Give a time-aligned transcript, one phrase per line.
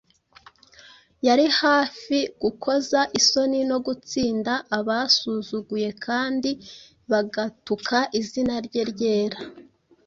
[1.27, 6.49] yari hafi gukoza isoni no gutsinda abasuzuguye kandi
[7.11, 9.39] bagatuka izina Rye ryera.